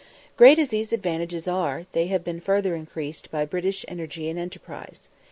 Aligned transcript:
Great 0.35 0.57
as 0.57 0.69
these 0.69 0.91
adventitious 0.91 1.43
advantages 1.43 1.47
are, 1.47 1.85
they 1.91 2.07
have 2.07 2.23
been 2.23 2.39
further 2.41 2.73
increased 2.73 3.29
by 3.29 3.45
British 3.45 3.85
energy 3.87 4.27
and 4.31 4.39
enterprise. 4.39 5.09